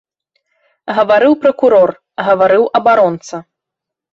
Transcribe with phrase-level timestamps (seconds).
[0.99, 1.89] Гаварыў пракурор,
[2.31, 3.35] гаварыў абаронца.